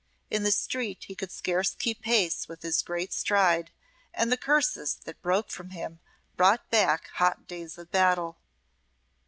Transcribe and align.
In 0.31 0.41
the 0.41 0.51
street 0.51 1.03
he 1.03 1.13
could 1.13 1.29
scarce 1.31 1.75
keep 1.75 2.01
pace 2.01 2.47
with 2.47 2.63
his 2.63 2.81
great 2.81 3.13
stride, 3.13 3.69
and 4.15 4.31
the 4.31 4.35
curses 4.35 4.95
that 5.05 5.21
broke 5.21 5.51
from 5.51 5.69
him 5.69 5.99
brought 6.35 6.67
back 6.71 7.09
hot 7.17 7.45
days 7.47 7.77
of 7.77 7.91
battle. 7.91 8.39